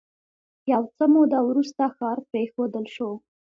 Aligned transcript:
یو 0.71 0.83
څه 0.95 1.05
موده 1.13 1.39
وروسته 1.49 1.83
ښار 1.95 2.17
پرېښودل 2.31 2.85
شو. 2.95 3.09